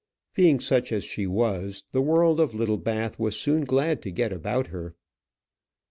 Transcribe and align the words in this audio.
Being 0.33 0.59
such 0.59 0.91
as 0.91 1.03
she 1.03 1.27
was, 1.27 1.83
the 1.91 2.01
world 2.01 2.39
of 2.39 2.55
Littlebath 2.55 3.19
was 3.19 3.35
soon 3.39 3.65
glad 3.65 4.01
to 4.01 4.09
get 4.09 4.33
about 4.33 4.65
her. 4.73 4.95